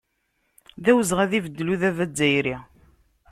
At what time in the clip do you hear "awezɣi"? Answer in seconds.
0.91-1.21